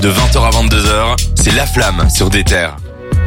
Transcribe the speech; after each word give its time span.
De 0.00 0.10
20h 0.10 0.38
à 0.38 0.50
22h, 0.50 1.16
c'est 1.34 1.54
La 1.54 1.66
Flamme 1.66 2.08
sur 2.08 2.30
des 2.30 2.44
terres. 2.44 2.76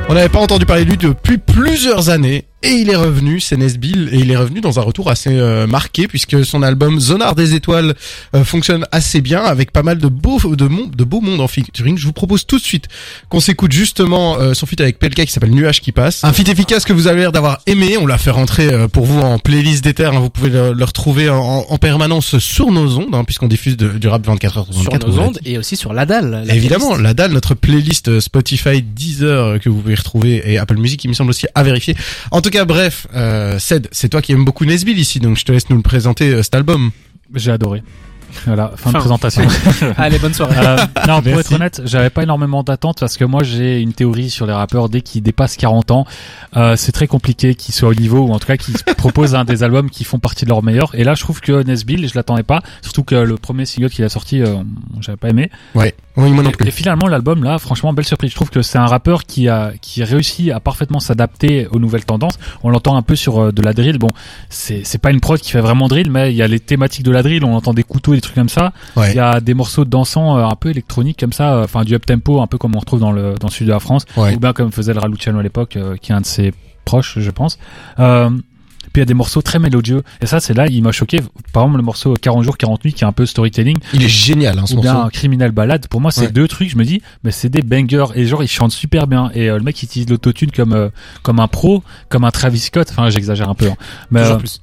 On 0.08 0.14
n'avait 0.14 0.30
pas 0.30 0.40
entendu 0.40 0.66
parler 0.66 0.86
de 0.86 0.90
lui 0.92 0.98
depuis 0.98 1.38
plusieurs 1.38 2.10
années 2.10 2.46
et 2.64 2.74
il 2.74 2.90
est 2.92 2.96
revenu, 2.96 3.40
c'est 3.40 3.58
Nesbill, 3.58 4.10
et 4.12 4.20
il 4.20 4.30
est 4.30 4.36
revenu 4.36 4.62
dans 4.62 4.80
un 4.80 4.84
retour 4.84 5.10
assez 5.10 5.32
euh, 5.32 5.66
marqué 5.66 6.08
puisque 6.08 6.46
son 6.46 6.62
album 6.62 7.00
Zonar 7.00 7.34
des 7.34 7.56
étoiles 7.56 7.96
euh, 8.36 8.44
fonctionne 8.44 8.86
assez 8.92 9.20
bien 9.20 9.44
avec 9.44 9.72
pas 9.72 9.82
mal 9.82 9.98
de 9.98 10.08
beaux 10.08 10.40
de, 10.56 10.68
monde, 10.68 10.96
de 10.96 11.04
beaux 11.04 11.22
mondes 11.22 11.42
en 11.42 11.48
featuring. 11.48 11.98
Je 11.98 12.06
vous 12.06 12.14
propose 12.14 12.46
tout 12.46 12.60
de 12.60 12.64
suite 12.64 12.88
qu'on 13.30 13.40
s'écoute 13.40 13.72
justement 13.72 14.38
euh, 14.38 14.54
son 14.54 14.68
feat 14.68 14.80
avec 14.80 15.00
Pelka 15.00 15.26
qui 15.26 15.32
s'appelle 15.32 15.50
Nuage 15.50 15.82
qui 15.82 15.92
passe. 15.92 16.24
Un 16.24 16.34
feat 16.34 16.50
efficace 16.50 16.86
que 16.86 16.94
vous 16.94 17.08
avez 17.08 17.22
l'air 17.22 17.32
d'avoir 17.32 17.62
aimé. 17.66 17.98
On 18.00 18.06
l'a 18.06 18.20
fait 18.20 18.30
rentrer 18.30 18.88
pour 18.90 19.06
vous 19.06 19.20
en 19.20 19.40
playlist 19.40 19.84
d'éther. 19.84 20.14
Hein. 20.14 20.20
Vous 20.20 20.30
pouvez 20.30 20.52
le, 20.52 20.84
retrouver 20.84 21.32
en, 21.32 21.66
en, 21.68 21.78
permanence 21.80 22.38
sur 22.38 22.72
nos 22.72 22.98
ondes 22.98 23.16
hein, 23.16 23.24
puisqu'on 23.24 23.48
diffuse 23.48 23.76
du 23.76 24.08
rap 24.08 24.24
24 24.24 24.58
heures 24.60 24.68
sur 24.72 24.94
nos 24.94 25.20
ondes 25.20 25.40
et 25.46 25.58
aussi 25.58 25.76
sur 25.76 25.94
la 25.94 26.06
dalle. 26.06 26.46
Évidemment, 26.48 26.96
la 26.96 27.16
dalle, 27.16 27.32
notre 27.32 27.56
playlist 27.56 28.20
Spotify 28.20 28.84
Deezer 28.84 29.60
que 29.60 29.70
vous 29.70 29.82
pouvez 29.82 29.96
retrouver 29.96 30.44
et 30.46 30.60
Apple 30.60 30.78
Music, 30.78 31.00
qui 31.00 31.08
me 31.08 31.14
semble 31.14 31.32
aussi 31.32 31.48
à 31.56 31.64
vérifier. 31.64 31.96
En 32.30 32.42
tout 32.42 32.51
cas, 32.52 32.66
bref, 32.66 33.08
euh, 33.16 33.58
Ced, 33.60 33.88
c'est 33.92 34.10
toi 34.10 34.22
qui 34.22 34.34
aimes 34.34 34.46
beaucoup 34.46 34.66
Nesbill 34.66 35.00
ici, 35.00 35.20
donc 35.20 35.38
je 35.38 35.46
te 35.46 35.52
laisse 35.52 35.70
nous 35.70 35.76
le 35.78 35.82
présenter 35.82 36.30
euh, 36.30 36.44
cet 36.44 36.56
album. 36.56 36.92
J'ai 37.34 37.52
adoré. 37.52 37.82
Voilà, 38.46 38.72
fin, 38.76 38.92
de 38.92 38.98
présentation. 38.98 39.44
Allez, 39.98 40.20
bonne 40.20 40.34
soirée. 40.34 40.56
Euh, 40.58 40.78
non, 41.08 41.22
pour 41.22 41.40
être 41.40 41.54
honnête, 41.54 41.82
j'avais 41.86 42.10
pas 42.10 42.24
énormément 42.24 42.64
d'attentes 42.64 43.00
parce 43.00 43.18
que 43.18 43.26
moi 43.26 43.44
j'ai 43.44 43.80
une 43.80 43.94
théorie 43.94 44.30
sur 44.30 44.46
les 44.46 44.54
rappeurs 44.54 44.90
dès 44.90 45.02
qu'ils 45.02 45.22
dépassent 45.22 45.58
40 45.58 45.92
ans, 45.92 46.06
euh, 46.56 46.76
c'est 46.76 46.92
très 46.92 47.08
compliqué 47.08 47.56
qu'ils 47.56 47.74
soient 47.74 47.90
au 47.90 47.96
niveau 47.96 48.20
ou 48.20 48.32
en 48.32 48.40
tout 48.40 48.48
cas 48.48 48.58
qu'ils 48.58 48.76
proposent 48.98 49.36
un 49.36 49.46
des 49.46 49.64
albums 49.64 49.90
qui 49.90 50.04
font 50.04 50.20
partie 50.20 50.46
de 50.46 50.50
leur 50.50 50.64
meilleur. 50.64 50.94
Et 50.96 51.04
là, 51.04 51.14
je 51.14 51.22
trouve 51.22 51.42
que 51.42 51.64
Nesbill, 51.64 52.08
je 52.08 52.16
l'attendais 52.16 52.44
pas, 52.44 52.62
surtout 52.82 53.04
que 53.04 53.16
le 53.16 53.38
premier 53.38 53.66
single 53.66 53.90
qu'il 53.90 54.06
a 54.06 54.10
sorti, 54.10 54.42
euh, 54.42 54.56
j'avais 55.00 55.18
pas 55.18 55.30
aimé. 55.30 55.50
Ouais. 55.76 55.96
Oui, 56.18 56.32
moi 56.32 56.44
non 56.44 56.52
plus. 56.52 56.68
Et, 56.68 56.72
finalement, 56.72 57.08
l'album 57.08 57.44
là, 57.44 57.58
franchement, 57.58 57.94
belle 57.94 58.06
surprise. 58.06 58.32
Je 58.32 58.36
trouve 58.36 58.50
que 58.50 58.62
c'est 58.62 58.78
un 58.78 58.86
rappeur 58.86 59.24
qui 59.24 59.48
a 59.48 59.72
qui 59.82 60.04
réussit 60.04 60.52
à 60.52 60.60
parfaitement 60.60 61.00
s'adapter 61.00 61.68
aux 61.68 61.80
nouvelles 61.80 62.04
tendances. 62.04 62.38
On 62.64 62.70
l'entend 62.70 62.98
un 62.98 63.02
peu 63.02 63.16
sur 63.16 63.40
euh, 63.40 63.52
de 63.52 63.62
la 63.62 63.74
drill. 63.74 63.98
Bon, 63.98 64.12
c'est 64.50 64.82
c'est 64.84 64.98
pas 64.98 65.12
une 65.12 65.22
prod 65.22 65.40
qui 65.40 65.52
fait 65.52 65.62
vraiment 65.62 65.88
drill, 65.88 66.12
mais 66.12 66.32
il 66.32 66.36
y 66.36 66.42
a 66.42 66.48
les 66.48 66.60
thématiques 66.60 67.06
de 67.06 67.12
la 67.12 67.24
drill. 67.24 67.46
On 67.46 67.56
entend 67.56 67.74
des 67.74 67.84
couteaux, 67.84 68.14
des 68.22 68.24
trucs 68.24 68.36
comme 68.36 68.50
ça. 68.50 68.74
Il 68.98 69.14
y 69.14 69.20
a 69.20 69.40
des 69.40 69.54
morceaux 69.54 69.86
dansants 69.86 70.38
euh, 70.38 70.46
un 70.46 70.56
peu 70.56 70.70
électroniques 70.70 71.20
comme 71.20 71.34
ça, 71.34 71.54
euh, 71.54 71.64
enfin 71.64 71.84
du 71.84 71.96
up 71.96 72.06
tempo, 72.06 72.42
un 72.42 72.48
peu 72.48 72.58
comme 72.58 72.76
on 72.76 72.80
retrouve 72.80 73.00
dans 73.00 73.12
le 73.12 73.36
dans 73.40 73.48
le 73.48 73.52
sud 73.52 73.68
de 73.68 73.72
la 73.72 73.80
France, 73.80 74.06
ou 74.18 74.40
bien 74.40 74.54
comme 74.54 74.72
faisait 74.72 74.94
le 74.94 75.00
Raluciano 75.00 75.40
à 75.40 75.44
l'époque, 75.44 75.78
qui 76.02 76.12
est 76.12 76.16
un 76.16 76.22
de 76.22 76.26
ses 76.26 76.54
proches, 76.86 77.20
je 77.20 77.32
pense. 77.32 77.58
Euh, 78.00 78.30
puis 78.94 79.00
il 79.00 79.04
y 79.04 79.04
a 79.04 79.06
des 79.06 79.14
morceaux 79.14 79.42
très 79.42 79.60
mélodieux. 79.60 80.04
Et 80.22 80.26
ça, 80.26 80.40
c'est 80.42 80.54
là, 80.54 80.68
il 80.68 80.84
m'a 80.84 80.92
choqué. 80.92 81.22
Par 81.54 81.64
exemple, 81.64 81.78
le 81.78 81.84
morceau 81.84 82.14
40 82.14 82.44
jours, 82.44 82.58
40 82.58 82.84
nuits, 82.84 82.94
qui 82.94 83.04
est 83.04 83.08
un 83.08 83.14
peu 83.14 83.26
storytelling. 83.26 83.78
Il 83.94 84.04
est 84.04 84.10
génial, 84.10 84.60
hein, 84.60 84.66
ce 84.66 84.76
Ou 84.76 84.82
bien 84.82 85.08
Criminal 85.14 85.52
Ballade. 85.52 85.88
Pour 85.88 86.02
moi, 86.02 86.12
c'est 86.12 86.32
deux 86.32 86.48
trucs. 86.48 86.70
Je 86.70 86.78
me 86.78 86.84
dis, 86.84 87.02
mais 87.24 87.32
c'est 87.32 87.48
des 87.48 87.62
bangers. 87.62 88.08
Et 88.16 88.26
genre, 88.26 88.44
il 88.44 88.50
chante 88.50 88.72
super 88.72 89.08
bien. 89.08 89.32
Et 89.34 89.50
euh, 89.50 89.58
le 89.58 89.64
mec, 89.64 89.82
il 89.82 89.86
utilise 89.86 90.10
l'autotune 90.10 90.52
comme, 90.52 90.74
euh, 90.74 90.90
comme 91.24 91.40
un 91.40 91.48
pro, 91.48 91.84
comme 92.10 92.26
un 92.26 92.32
Travis 92.32 92.60
Scott. 92.60 92.88
Enfin, 92.92 93.10
j'exagère 93.10 93.50
un 93.50 93.56
peu. 93.56 93.68
Hein. 93.68 93.78
Mais, 94.10 94.22
euh, 94.22 94.36
plus. 94.36 94.62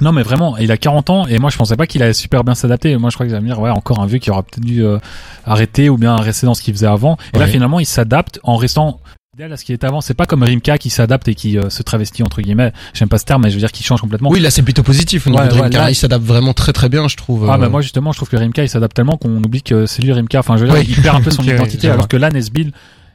Non 0.00 0.12
mais 0.12 0.22
vraiment, 0.22 0.56
il 0.56 0.70
a 0.72 0.76
40 0.76 1.10
ans 1.10 1.26
et 1.26 1.38
moi 1.38 1.50
je 1.50 1.56
pensais 1.56 1.76
pas 1.76 1.86
qu'il 1.86 2.02
allait 2.02 2.12
super 2.12 2.44
bien 2.44 2.54
s'adapter. 2.54 2.96
Moi 2.96 3.10
je 3.10 3.16
crois 3.16 3.26
que 3.26 3.32
ça 3.32 3.40
me 3.40 3.46
dire 3.46 3.60
ouais 3.60 3.70
encore 3.70 4.00
un 4.00 4.06
vieux 4.06 4.18
qui 4.18 4.30
aura 4.30 4.42
peut-être 4.42 4.64
dû 4.64 4.84
arrêter 5.44 5.88
ou 5.88 5.96
bien 5.96 6.16
rester 6.16 6.46
dans 6.46 6.54
ce 6.54 6.62
qu'il 6.62 6.74
faisait 6.74 6.86
avant. 6.86 7.16
Et 7.34 7.38
là 7.38 7.46
finalement 7.46 7.80
il 7.80 7.86
s'adapte 7.86 8.40
en 8.42 8.56
restant 8.56 9.00
à 9.40 9.56
ce 9.56 9.64
qui 9.64 9.72
est 9.72 9.84
avant, 9.84 10.00
c'est 10.00 10.14
pas 10.14 10.26
comme 10.26 10.42
Rimka 10.42 10.78
qui 10.78 10.90
s'adapte 10.90 11.28
et 11.28 11.34
qui 11.34 11.58
euh, 11.58 11.70
se 11.70 11.82
travestit 11.82 12.22
entre 12.22 12.42
guillemets. 12.42 12.72
J'aime 12.92 13.08
pas 13.08 13.18
ce 13.18 13.24
terme, 13.24 13.42
mais 13.42 13.50
je 13.50 13.54
veux 13.54 13.60
dire 13.60 13.70
qu'il 13.70 13.86
change 13.86 14.00
complètement. 14.00 14.30
Oui, 14.30 14.40
là 14.40 14.50
c'est 14.50 14.62
plutôt 14.62 14.82
positif 14.82 15.26
au 15.26 15.30
niveau 15.30 15.44
de 15.44 15.52
Rimka. 15.52 15.90
il 15.90 15.94
s'adapte 15.94 16.24
vraiment 16.24 16.54
très 16.54 16.72
très 16.72 16.88
bien, 16.88 17.08
je 17.08 17.16
trouve. 17.16 17.48
Ah 17.48 17.56
bah 17.56 17.68
moi 17.68 17.80
justement, 17.80 18.12
je 18.12 18.18
trouve 18.18 18.28
que 18.28 18.36
Rimka 18.36 18.64
il 18.64 18.68
s'adapte 18.68 18.96
tellement 18.96 19.16
qu'on 19.16 19.36
oublie 19.36 19.62
que 19.62 19.86
c'est 19.86 20.02
lui 20.02 20.12
Rimka. 20.12 20.40
Enfin, 20.40 20.56
je 20.56 20.64
veux 20.64 20.70
dire, 20.70 20.82
il 20.88 21.00
perd 21.00 21.16
un 21.16 21.20
peu 21.20 21.30
son 21.30 21.42
identité, 21.42 21.88
alors 21.88 22.08
que 22.08 22.16
là 22.16 22.30
Nesbill, 22.30 22.72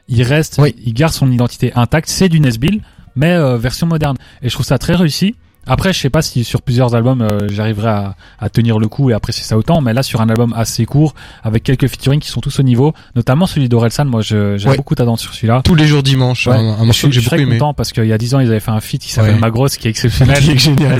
il 0.08 0.22
reste, 0.22 0.60
il 0.84 0.94
garde 0.94 1.12
son 1.12 1.30
identité 1.30 1.72
intacte. 1.74 2.08
C'est 2.08 2.28
du 2.28 2.40
Nesbill, 2.40 2.80
mais 3.16 3.32
euh, 3.32 3.58
version 3.58 3.86
moderne. 3.86 4.16
Et 4.42 4.48
je 4.48 4.54
trouve 4.54 4.66
ça 4.66 4.78
très 4.78 4.94
réussi. 4.94 5.34
Après, 5.66 5.92
je 5.92 5.98
sais 5.98 6.10
pas 6.10 6.22
si 6.22 6.44
sur 6.44 6.62
plusieurs 6.62 6.94
albums 6.94 7.22
euh, 7.22 7.48
j'arriverai 7.48 7.88
à, 7.88 8.16
à, 8.38 8.48
tenir 8.48 8.78
le 8.78 8.88
coup 8.88 9.10
et 9.10 9.14
apprécier 9.14 9.44
ça 9.44 9.56
autant, 9.56 9.80
mais 9.80 9.92
là 9.92 10.02
sur 10.02 10.20
un 10.20 10.28
album 10.28 10.52
assez 10.56 10.84
court 10.86 11.14
avec 11.42 11.62
quelques 11.62 11.88
featuring 11.88 12.20
qui 12.20 12.28
sont 12.28 12.40
tous 12.40 12.60
au 12.60 12.62
niveau, 12.62 12.92
notamment 13.14 13.46
celui 13.46 13.68
d'Orelsan, 13.68 14.04
moi 14.04 14.20
j'ai 14.22 14.56
beaucoup 14.76 14.94
d'attentes 14.94 15.20
sur 15.20 15.34
celui-là. 15.34 15.62
Tous 15.64 15.74
les 15.74 15.86
jours 15.86 16.02
dimanche, 16.02 16.46
ouais. 16.46 16.54
un, 16.54 16.84
morceau 16.84 17.08
que 17.08 17.14
j'ai 17.14 17.20
beaucoup 17.20 17.36
aimé. 17.36 17.58
content 17.58 17.74
parce 17.74 17.92
qu'il 17.92 18.06
y 18.06 18.12
a 18.12 18.18
dix 18.18 18.34
ans 18.34 18.40
ils 18.40 18.48
avaient 18.48 18.60
fait 18.60 18.70
un 18.70 18.80
feat 18.80 19.02
qui 19.02 19.12
s'appelle 19.12 19.38
Magros 19.38 19.68
qui 19.78 19.86
est 19.86 19.90
exceptionnel. 19.90 20.42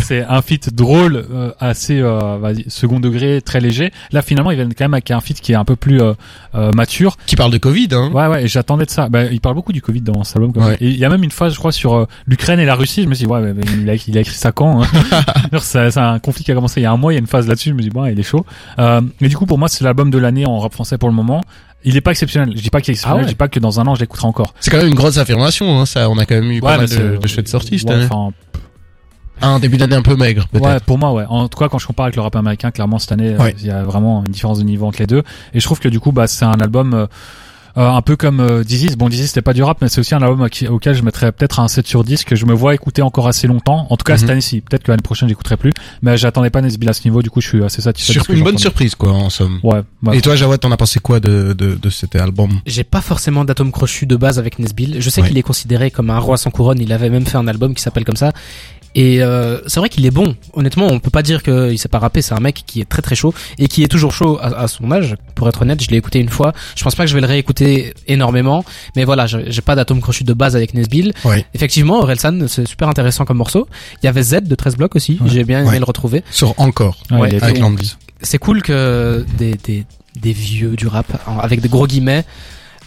C'est 0.01 0.25
un 0.25 0.43
feat 0.43 0.75
drôle, 0.75 1.25
euh, 1.31 1.53
assez 1.61 2.01
euh, 2.01 2.55
second 2.69 3.01
degré, 3.01 3.41
très 3.43 3.61
léger. 3.61 3.93
Là 4.13 4.23
finalement 4.23 4.51
ils 4.51 4.57
viennent 4.57 4.75
quand 4.75 4.85
même 4.85 4.95
avec 4.95 5.11
un 5.11 5.21
feat 5.21 5.41
qui 5.41 5.53
est 5.53 5.57
un 5.57 5.65
peu 5.65 5.77
plus 5.77 6.01
euh, 6.01 6.15
mature. 6.75 7.17
Qui 7.27 7.37
parle 7.37 7.53
de 7.53 7.59
Covid, 7.59 7.89
hein. 7.93 8.11
Ouais 8.13 8.27
ouais, 8.27 8.49
j'attendais 8.49 8.87
de 8.87 8.91
ça. 8.91 9.09
Bah, 9.09 9.25
il 9.25 9.41
parle 9.41 9.55
beaucoup 9.55 9.73
du 9.73 9.83
Covid 9.83 10.01
dans 10.01 10.25
cet 10.25 10.37
album. 10.37 10.53
Et 10.81 10.89
il 10.89 10.99
y 10.99 11.05
a 11.05 11.09
même 11.09 11.23
une 11.23 11.31
phase, 11.31 11.53
je 11.53 11.59
crois, 11.59 11.73
sur 11.73 12.07
l'Ukraine 12.27 12.61
et 12.61 12.65
la 12.65 12.75
Russie. 12.75 13.03
Je 13.03 13.09
me 13.09 13.15
suis 13.15 13.27
dit 13.27 13.31
ouais, 13.31 13.55
il 13.79 13.91
a, 13.91 13.95
il 13.95 14.19
a 14.19 14.21
écrit 14.21 14.35
ça 14.35 14.53
quand 14.55 14.83
hein 14.83 14.87
C'est 15.61 15.99
un 15.99 16.19
conflit 16.19 16.45
qui 16.45 16.53
a 16.53 16.55
commencé 16.55 16.81
il 16.81 16.85
y 16.85 16.87
a 16.87 16.93
un 16.93 16.97
mois, 16.97 17.13
il 17.13 17.17
y 17.17 17.19
a 17.19 17.21
une 17.21 17.27
phase 17.27 17.47
là-dessus, 17.47 17.71
je 17.71 17.75
me 17.75 17.83
dis 17.83 17.91
bon, 17.91 18.07
il 18.07 18.19
est 18.19 18.23
chaud. 18.23 18.47
Euh, 18.79 19.01
mais 19.21 19.29
du 19.29 19.37
coup, 19.37 19.47
pour 19.47 19.59
moi, 19.59 19.69
c'est 19.69 19.85
l'album 19.85 20.11
de 20.11 20.19
l'année 20.19 20.47
en 20.47 20.59
rap 20.59 20.73
français 20.73 20.99
pour 20.99 21.09
le 21.09 21.15
moment. 21.15 21.41
Il 21.85 21.97
est 21.97 22.01
pas 22.01 22.13
exceptionnel. 22.13 22.55
Je 22.57 22.63
dis 22.63 22.71
pas 22.71 22.81
qu'il 22.81 22.93
est 22.93 22.95
exceptionnel. 22.95 23.25
Ah 23.25 23.29
je 23.29 23.33
dis 23.33 23.37
pas 23.37 23.49
que 23.49 23.61
dans 23.61 23.79
un 23.79 23.87
an 23.87 23.95
je 23.95 24.01
l'écouterai 24.01 24.27
encore. 24.27 24.55
C'est 24.61 24.71
quand 24.71 24.79
même 24.79 24.89
une 24.89 24.95
grosse 24.95 25.19
affirmation. 25.19 25.81
Hein, 25.81 25.87
ça, 25.87 26.09
on 26.09 26.17
a 26.19 26.25
quand 26.25 26.37
même 26.37 26.51
eu 26.51 26.61
pas 26.61 26.79
mal 26.79 26.89
de, 26.89 27.19
de 27.19 27.27
chouettes 27.27 27.49
sorties 27.49 27.79
cette 27.79 27.91
année. 27.91 28.09
Un 29.43 29.59
début 29.59 29.77
d'année 29.77 29.97
un 29.97 30.03
peu 30.03 30.17
maigre, 30.17 30.47
peut-être. 30.51 30.65
Ouais, 30.65 30.81
pour 30.87 30.99
moi, 30.99 31.13
ouais. 31.13 31.25
En 31.29 31.49
tout 31.49 31.59
cas, 31.59 31.69
quand 31.69 31.79
je 31.79 31.87
compare 31.87 32.05
avec 32.05 32.17
le 32.17 32.23
rap 32.23 32.37
américain, 32.37 32.71
clairement 32.71 32.99
cette 32.99 33.13
année, 33.13 33.37
euh, 33.39 33.51
il 33.59 33.67
y 33.67 33.71
a 33.71 33.83
vraiment 33.83 34.25
une 34.25 34.33
différence 34.33 34.59
de 34.59 34.65
niveau 34.65 34.87
entre 34.87 35.01
les 35.01 35.07
deux. 35.07 35.23
Et 35.53 35.61
je 35.61 35.65
trouve 35.65 35.81
que 35.81 35.89
du 35.89 36.01
coup, 36.01 36.13
bah, 36.13 36.27
c'est 36.27 36.45
un 36.45 36.61
album. 36.61 36.95
Euh, 36.95 37.03
euh, 37.03 37.07
un 37.77 38.03
peu 38.03 38.17
comme 38.17 38.41
euh, 38.41 38.65
Dizzy. 38.65 38.95
Bon, 38.97 39.09
Dizzy 39.09 39.29
c'était 39.29 39.43
pas 39.43 39.53
du 39.53 39.63
rap, 39.63 39.79
mais 39.81 39.89
c'est 39.89 40.01
aussi 40.01 40.15
un 40.15 40.23
album 40.23 40.47
auquel 40.71 40.95
je 40.95 41.03
mettrais 41.03 41.33
peut-être 41.33 41.61
un 41.61 41.69
7 41.69 41.87
sur 41.87 42.05
10 42.05 42.25
que 42.25 42.37
je 42.37 42.47
me 42.47 42.55
vois 42.55 42.75
écouter 42.75 43.03
encore 43.03 43.27
assez 43.27 43.47
longtemps. 43.47 43.87
En 43.91 43.97
tout 43.97 44.05
cas 44.05 44.17
cette 44.17 44.27
mhm. 44.27 44.33
année-ci. 44.33 44.61
Peut-être 44.61 44.85
que 44.85 44.93
l'année 44.93 45.03
prochaine 45.03 45.29
j'écouterai 45.29 45.57
plus, 45.57 45.73
mais 46.03 46.17
j'attendais 46.17 46.51
pas 46.51 46.61
Nesbill 46.61 46.89
à 46.89 46.93
ce 46.93 47.07
niveau. 47.07 47.23
Du 47.23 47.31
coup, 47.31 47.41
je 47.41 47.49
suis 47.49 47.65
assez 47.65 47.83
satisfait. 47.83 48.13
Sur 48.13 48.31
une 48.31 48.45
bonne 48.45 48.59
surprise, 48.59 48.95
quoi, 48.95 49.13
en 49.13 49.31
somme. 49.31 49.61
Ouais. 49.63 49.83
Et 50.13 50.21
toi, 50.21 50.37
Jawad, 50.37 50.61
t'en 50.61 50.71
as 50.71 50.77
pensé 50.77 51.01
quoi 51.01 51.21
de 51.21 51.53
de, 51.53 51.75
de 51.75 51.91
cet 51.91 52.15
album? 52.17 52.61
J'ai 52.67 52.85
pas 52.85 53.01
forcément 53.01 53.45
d'atome 53.45 53.73
crochu 53.73 54.07
de 54.07 54.17
base 54.17 54.39
avec 54.39 54.59
Nesbill. 54.59 54.97
Je 55.01 55.11
sais 55.11 55.23
qu'il 55.23 55.37
est 55.37 55.43
considéré 55.43 55.91
comme 55.91 56.11
un 56.11 56.19
roi 56.19 56.37
sans 56.37 56.51
couronne. 56.51 56.81
Il 56.81 56.93
avait 56.93 57.11
même 57.11 57.27
fait 57.27 57.39
un 57.39 57.49
album 57.49 57.75
qui 57.75 57.83
s'appelle 57.83 58.05
comme 58.05 58.17
ça. 58.17 58.33
Et 58.95 59.23
euh, 59.23 59.61
c'est 59.67 59.81
vrai 59.81 59.89
qu'il 59.89 60.07
est 60.07 60.11
bon. 60.11 60.37
Honnêtement, 60.53 60.87
on 60.87 61.01
peut 61.01 61.11
pas 61.11 61.23
dire 61.23 61.43
qu'il 61.43 61.79
sait 61.79 61.89
pas 61.89 61.99
rapper. 61.99 62.23
C'est 62.23 62.35
un 62.35 62.41
mec 62.41 62.63
qui 62.65 62.81
est 62.81 62.89
très 62.89 63.03
très 63.03 63.17
chaud 63.17 63.35
et 63.59 63.67
qui 63.67 63.83
est 63.83 63.89
toujours 63.89 64.13
chaud 64.13 64.39
à, 64.41 64.69
son 64.69 64.91
âge. 64.93 65.17
Pour 65.45 65.51
être 65.51 65.61
honnête, 65.61 65.83
je 65.83 65.91
l'ai 65.91 65.99
écouté 65.99 66.21
une 66.21 66.31
fois. 66.31 66.55
Je 66.75 66.83
pense 66.83 66.95
pas 66.95 67.03
que 67.03 67.11
je 67.11 67.15
vais 67.15 67.21
le 67.21 67.27
réécouter 67.27 67.93
énormément, 68.09 68.65
mais 68.97 69.05
voilà, 69.05 69.27
j'ai 69.27 69.61
pas 69.61 69.75
d'atome 69.75 70.01
crochu 70.01 70.25
de 70.25 70.33
base 70.33 70.57
avec 70.57 70.73
Nesbill. 70.73 71.13
Effectivement, 71.53 71.99
Orelsan, 71.99 72.49
c'est 72.49 72.67
super 72.67 72.89
intéressant 72.89 73.27
comme 73.27 73.37
morceau. 73.37 73.69
Il 74.03 74.07
y 74.07 74.09
avait 74.09 74.23
Z 74.23 74.45
de 74.45 74.55
13 74.55 74.77
blocs 74.77 74.97
aussi. 74.97 75.19
J'ai 75.27 75.45
bien 75.45 75.67
aimé 75.67 75.79
le 75.79 75.85
retrouver. 75.85 76.25
Sur 76.31 76.59
encore. 76.59 76.97
avec 77.11 77.61
C'est 78.23 78.39
cool 78.39 78.63
que 78.63 79.27
des, 79.37 79.55
des 79.63 79.85
des 80.21 80.33
vieux 80.33 80.77
du 80.77 80.87
rap 80.87 81.07
avec 81.43 81.61
des 81.61 81.69
gros 81.69 81.87
guillemets 81.87 82.25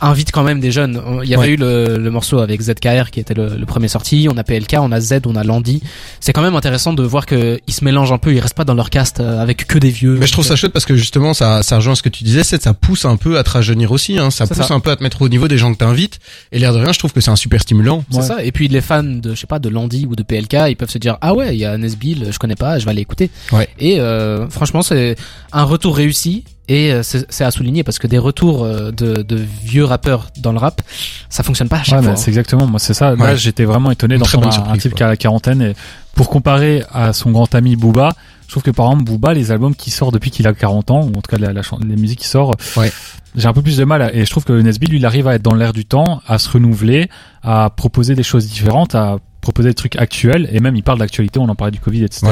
invite 0.02 0.32
quand 0.32 0.44
même 0.44 0.60
des 0.60 0.72
jeunes. 0.72 1.02
Il 1.24 1.30
y 1.30 1.36
avait 1.36 1.50
eu 1.50 1.56
le, 1.56 1.98
le, 1.98 2.12
morceau 2.12 2.40
avec 2.40 2.62
ZKR 2.62 3.12
qui 3.12 3.20
était 3.20 3.34
le, 3.34 3.56
le, 3.56 3.66
premier 3.66 3.88
sorti. 3.88 4.28
On 4.32 4.38
a 4.38 4.44
PLK, 4.44 4.76
on 4.80 4.92
a 4.92 5.00
Z, 5.00 5.22
on 5.26 5.36
a 5.36 5.44
Landy. 5.44 5.82
C'est 6.20 6.34
quand 6.34 6.42
même 6.42 6.56
intéressant 6.56 6.94
de 6.94 7.04
voir 7.04 7.26
que 7.26 7.60
ils 7.68 7.74
se 7.74 7.84
mélangent 7.84 8.12
un 8.12 8.18
peu. 8.18 8.34
Ils 8.34 8.40
restent 8.40 8.56
pas 8.56 8.66
dans 8.66 8.74
leur 8.74 8.90
cast 8.90 9.20
euh, 9.20 9.42
avec 9.42 9.68
que 9.68 9.78
des 9.78 9.90
vieux. 9.90 10.18
Mais 10.20 10.28
je 10.28 10.32
trouve 10.32 10.46
ça 10.46 10.56
chouette 10.56 10.74
parce 10.74 10.86
que 10.86 10.96
justement 10.96 11.34
ça, 11.34 11.64
ça 11.64 11.78
rejoint 11.78 11.96
ce 11.96 12.04
que 12.04 12.10
tu 12.10 12.24
disais, 12.24 12.44
c'est 12.44 12.62
ça 12.62 12.74
pousse 12.74 13.06
un 13.06 13.18
peu 13.18 13.38
à 13.38 13.44
te 13.44 13.50
rajeunir 13.50 13.92
aussi. 13.92 14.18
Hein. 14.18 14.30
Ça 14.32 14.48
pousse 14.48 14.72
un 14.72 14.80
peu 14.80 14.92
à 14.92 14.96
te 14.96 15.04
mettre 15.04 15.22
au 15.22 15.30
niveau 15.30 15.48
des 15.48 15.58
gens 15.58 15.74
que 15.74 15.80
t'invites. 15.80 16.20
Et 16.52 16.60
l'air 16.60 16.74
de 16.74 16.80
rien, 16.80 16.92
je 16.92 17.00
trouve 17.00 17.14
que 17.14 17.22
c'est 17.22 17.32
un 17.32 17.36
super 17.36 17.62
stimulant. 17.62 18.04
C'est 18.12 18.22
ça. 18.22 18.44
Et 18.44 18.52
puis 18.52 18.68
les 18.68 18.82
fans 18.82 19.04
de 19.04 19.34
je 19.34 19.40
sais 19.40 19.48
pas 19.48 19.60
de 19.60 19.70
Landy 19.70 20.06
ou 20.06 20.16
de 20.16 20.24
PLK, 20.24 20.70
ils 20.70 20.76
peuvent 20.76 20.90
se 20.90 20.98
dire 20.98 21.18
ah 21.22 21.34
ouais, 21.34 21.56
il 21.56 21.60
y 21.60 21.66
a 21.66 21.78
Nesbill, 21.78 22.30
je 22.32 22.40
connais 22.40 22.56
pas, 22.56 22.80
je 22.80 22.86
vais 22.86 22.92
aller 22.92 23.02
écouter. 23.02 23.30
Ouais. 23.52 23.68
Et 23.80 24.00
euh, 24.00 24.48
franchement, 24.50 24.82
c'est 24.82 25.16
un 25.52 25.64
retour 25.64 25.96
réussi 25.96 26.44
et 26.68 26.92
euh, 26.92 27.02
c'est 27.04 27.44
à 27.44 27.52
souligner 27.52 27.84
parce 27.84 27.98
que 27.98 28.08
des 28.08 28.18
retours 28.18 28.64
euh, 28.64 28.92
de, 28.92 29.22
de, 29.22 29.40
vieux 29.64 29.86
rappeurs 29.86 30.28
dans 30.38 30.52
le 30.52 30.58
rap, 30.58 30.82
ça 31.30 31.44
fonctionne 31.44 31.70
pas 31.70 31.78
à 31.78 31.84
chaque 31.84 32.04
fois. 32.04 32.16
C'est 32.16 32.30
exactement, 32.30 32.68
moi 32.68 32.80
c'est 32.80 32.94
ça. 32.94 33.16
Là, 33.16 33.36
j'étais 33.36 33.66
vraiment 33.66 33.92
étonné 33.92 34.18
d'entendre 34.18 34.50
un, 34.68 34.74
un 34.74 34.78
type 34.78 34.94
qui 34.94 35.04
a 35.04 35.08
la 35.08 35.18
quarantaine. 35.18 35.62
Et 35.62 35.76
pour 36.16 36.30
comparer 36.30 36.84
à 36.92 37.14
son 37.14 37.32
grand 37.32 37.54
ami 37.56 37.76
Booba, 37.76 38.14
je 38.48 38.52
trouve 38.52 38.64
que 38.64 38.72
par 38.72 38.88
exemple 38.88 39.06
Booba, 39.06 39.34
les 39.34 39.52
albums 39.52 39.76
qui 39.76 39.92
sortent 39.92 40.14
depuis 40.14 40.32
qu'il 40.32 40.48
a 40.48 40.54
40 40.54 40.92
ans, 40.92 41.02
ou 41.02 41.10
en 41.10 41.22
tout 41.22 41.30
cas 41.30 41.38
la, 41.38 41.54
la, 41.54 41.62
les 41.88 41.96
musiques 41.96 42.20
qui 42.20 42.28
sortent, 42.28 42.62
ouais. 42.78 42.92
j'ai 43.36 43.48
un 43.48 43.54
peu 43.54 43.62
plus 43.62 43.78
de 43.78 43.84
mal. 43.84 44.10
et 44.14 44.26
je 44.26 44.32
trouve 44.32 44.46
que 44.46 44.54
Nesby, 44.54 44.88
lui, 44.88 44.98
il 44.98 45.06
arrive 45.06 45.28
à 45.28 45.36
être 45.36 45.42
dans 45.42 45.54
l'air 45.54 45.74
du 45.74 45.86
temps, 45.86 46.22
à 46.28 46.38
se 46.38 46.50
renouveler, 46.50 47.10
à 47.44 47.70
proposer 47.70 48.16
des 48.16 48.24
choses 48.24 48.48
différentes, 48.48 48.96
à 48.96 49.18
proposer 49.42 49.70
des 49.70 49.76
trucs 49.76 49.98
actuels. 49.98 50.50
Et 50.52 50.60
même, 50.60 50.76
il 50.76 50.84
parle 50.84 51.00
d'actualité, 51.00 51.40
on 51.40 51.50
en 51.50 51.56
parlait 51.56 51.72
du 51.72 51.80
Covid, 51.80 52.04
etc. 52.04 52.28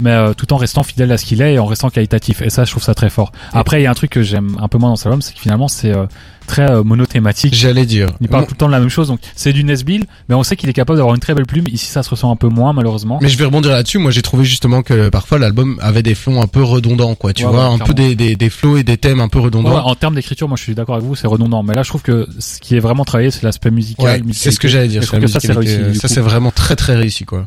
mais 0.00 0.10
euh, 0.10 0.32
tout 0.34 0.52
en 0.52 0.56
restant 0.56 0.82
fidèle 0.82 1.10
à 1.12 1.18
ce 1.18 1.24
qu'il 1.24 1.42
est 1.42 1.54
et 1.54 1.58
en 1.58 1.66
restant 1.66 1.90
qualitatif. 1.90 2.42
Et 2.42 2.50
ça, 2.50 2.64
je 2.64 2.70
trouve 2.70 2.82
ça 2.82 2.94
très 2.94 3.10
fort. 3.10 3.32
Après, 3.52 3.80
il 3.80 3.84
y 3.84 3.86
a 3.86 3.90
un 3.90 3.94
truc 3.94 4.10
que 4.10 4.22
j'aime 4.22 4.56
un 4.60 4.68
peu 4.68 4.78
moins 4.78 4.90
dans 4.90 4.96
cet 4.96 5.06
album, 5.06 5.22
c'est 5.22 5.34
que 5.34 5.40
finalement, 5.40 5.68
c'est 5.68 5.94
euh, 5.94 6.06
très 6.46 6.70
euh, 6.70 6.82
monothématique. 6.82 7.54
J'allais 7.54 7.84
dire. 7.86 8.08
Il 8.20 8.28
parle 8.28 8.42
Moi- 8.42 8.46
tout 8.48 8.54
le 8.54 8.58
temps 8.58 8.66
de 8.66 8.72
la 8.72 8.80
même 8.80 8.88
chose, 8.88 9.08
donc 9.08 9.20
c'est 9.34 9.52
du 9.52 9.64
Nesbill, 9.64 10.06
mais 10.28 10.34
on 10.34 10.42
sait 10.42 10.56
qu'il 10.56 10.68
est 10.68 10.72
capable 10.72 10.96
d'avoir 10.98 11.14
une 11.14 11.20
très 11.20 11.34
belle 11.34 11.46
plume. 11.46 11.66
Ici, 11.68 11.86
ça 11.86 12.02
se 12.02 12.10
ressent 12.10 12.30
un 12.30 12.36
peu 12.36 12.48
moins, 12.48 12.72
malheureusement. 12.72 13.18
Mais 13.20 13.28
je 13.28 13.36
vais 13.38 13.44
rebondir 13.44 13.70
là-dessus. 13.72 13.98
Moi, 13.98 14.10
j'ai 14.10 14.22
trouvé 14.22 14.44
justement 14.44 14.82
que 14.82 15.08
parfois 15.08 15.38
l'album 15.38 15.78
avait 15.82 16.02
des 16.02 16.14
flots 16.14 16.40
un 16.40 16.46
peu 16.46 16.62
redondants, 16.62 17.14
quoi. 17.14 17.32
Tu 17.32 17.44
Ouais, 17.44 17.50
vois, 17.52 17.68
ouais, 17.68 17.74
un 17.74 17.78
peu 17.78 17.94
des, 17.94 18.14
des, 18.14 18.36
des 18.36 18.50
flots 18.50 18.76
et 18.78 18.84
des 18.84 18.96
thèmes 18.96 19.20
un 19.20 19.28
peu 19.28 19.38
Ouais, 19.38 19.44
redondants. 19.46 19.76
en 19.86 19.94
termes 19.94 20.14
d'écriture, 20.14 20.48
moi 20.48 20.56
je 20.56 20.62
suis 20.62 20.74
d'accord 20.74 20.94
avec 20.96 21.06
vous, 21.06 21.16
c'est 21.16 21.26
redondant. 21.26 21.62
Mais 21.62 21.74
là, 21.74 21.82
je 21.82 21.88
trouve 21.88 22.02
que 22.02 22.26
ce 22.38 22.58
qui 22.60 22.76
est 22.76 22.80
vraiment 22.80 23.04
travaillé, 23.04 23.30
c'est 23.30 23.42
l'aspect 23.42 23.70
musical. 23.70 24.06
Ouais, 24.06 24.22
c'est 24.32 24.50
ce 24.50 24.60
que 24.60 24.68
j'allais 24.68 24.88
dire. 24.88 25.02
Je 25.02 25.10
que 25.10 25.26
ça, 25.26 26.08
c'est 26.08 26.20
vraiment 26.20 26.50
très 26.50 26.76
très 26.76 26.94
réussi, 26.96 27.24
quoi. 27.24 27.46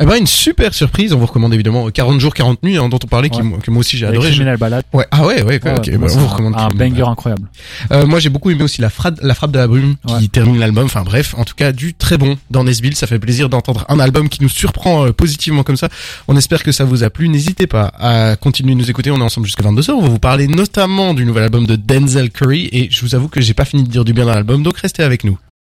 Eh 0.00 0.06
ben, 0.06 0.14
une 0.14 0.26
super 0.26 0.74
surprise. 0.74 1.12
On 1.12 1.18
vous 1.18 1.26
recommande 1.26 1.52
évidemment 1.54 1.90
40 1.90 2.20
jours, 2.20 2.32
40 2.34 2.62
nuits, 2.62 2.76
hein, 2.76 2.88
dont 2.88 2.98
on 3.02 3.06
parlait, 3.08 3.30
qui, 3.30 3.42
Ouais. 3.42 3.58
que 3.62 3.70
moi 3.70 3.80
aussi 3.80 3.96
j'ai 3.98 4.06
adoré. 4.06 4.28
Je- 4.28 4.32
Criminal 4.34 4.56
Ballad. 4.56 4.84
Ouais. 4.92 5.06
Ah 5.10 5.26
ouais, 5.26 5.42
ouais, 5.42 5.58
quoi, 5.58 5.72
Ouais, 5.72 5.78
ok. 5.78 5.90
bah, 5.98 6.06
on 6.10 6.16
vous 6.18 6.18
un- 6.24 6.28
recommande. 6.28 6.54
un 6.56 6.68
Criminal 6.68 6.90
banger 6.90 7.10
incroyable. 7.10 7.48
Euh, 7.92 8.06
moi, 8.06 8.18
j'ai 8.20 8.28
beaucoup 8.28 8.50
aimé 8.50 8.62
aussi 8.62 8.80
la 8.80 8.90
frappe, 8.90 9.18
la 9.22 9.34
frappe 9.34 9.50
de 9.50 9.58
la 9.58 9.66
brume 9.66 9.96
qui 10.18 10.28
termine 10.28 10.58
l'album. 10.58 10.84
Enfin 10.84 11.02
bref, 11.02 11.34
en 11.36 11.44
tout 11.44 11.54
cas, 11.56 11.72
du 11.72 11.94
très 11.94 12.16
bon 12.16 12.36
dans 12.50 12.62
Nesbill. 12.64 12.94
Ça 12.94 13.06
fait 13.06 13.18
plaisir 13.18 13.48
d'entendre 13.48 13.84
un 13.88 13.98
album 13.98 14.28
qui 14.28 14.42
nous 14.42 14.48
surprend 14.48 15.06
euh, 15.06 15.12
positivement 15.12 15.62
comme 15.64 15.76
ça. 15.76 15.88
On 16.28 16.36
espère 16.36 16.62
que 16.62 16.70
ça 16.72 16.84
vous 16.84 17.02
a 17.02 17.10
plu. 17.10 17.28
N'hésitez 17.28 17.66
pas 17.66 17.92
à 17.98 18.36
continuer 18.36 18.74
de 18.74 18.78
nous 18.78 18.90
écouter. 18.90 19.10
On 19.10 19.18
est 19.18 19.22
ensemble 19.22 19.46
jusqu'à 19.46 19.64
22h. 19.64 19.90
On 19.94 20.02
va 20.02 20.08
vous 20.08 20.18
parler 20.20 20.46
notamment 20.46 21.12
du 21.14 21.24
nouvel 21.24 21.42
album 21.44 21.66
de 21.66 21.74
Denzel 21.76 22.30
Curry. 22.30 22.68
Et 22.72 22.88
je 22.90 23.00
vous 23.00 23.14
avoue 23.16 23.28
que 23.28 23.40
j'ai 23.40 23.54
pas 23.54 23.64
fini 23.64 23.82
de 23.82 23.88
dire 23.88 24.04
du 24.04 24.12
bien 24.12 24.26
dans 24.26 24.34
l'album, 24.34 24.62
donc 24.62 24.78
restez 24.78 25.02
avec 25.02 25.24
nous. 25.24 25.38